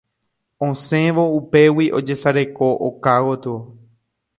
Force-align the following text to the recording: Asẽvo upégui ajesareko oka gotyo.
Asẽvo 0.67 1.23
upégui 1.37 1.85
ajesareko 1.97 2.67
oka 2.87 3.13
gotyo. 3.25 3.55